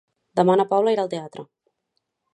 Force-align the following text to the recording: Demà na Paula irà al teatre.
Demà 0.39 0.55
na 0.61 0.65
Paula 0.71 0.95
irà 0.95 1.05
al 1.05 1.13
teatre. 1.13 1.47